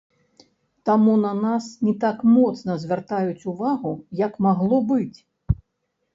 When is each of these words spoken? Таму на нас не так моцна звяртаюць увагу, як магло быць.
Таму 0.89 1.13
на 1.25 1.33
нас 1.41 1.67
не 1.89 1.93
так 2.05 2.17
моцна 2.37 2.79
звяртаюць 2.85 3.47
увагу, 3.53 3.93
як 4.25 4.33
магло 4.49 4.83
быць. 4.95 5.19